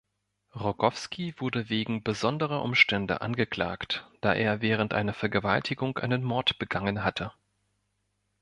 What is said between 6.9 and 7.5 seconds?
hatte.